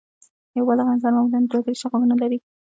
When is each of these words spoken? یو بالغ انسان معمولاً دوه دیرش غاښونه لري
یو 0.57 0.65
بالغ 0.69 0.87
انسان 0.93 1.11
معمولاً 1.15 1.39
دوه 1.51 1.61
دیرش 1.65 1.81
غاښونه 1.91 2.15
لري 2.21 2.37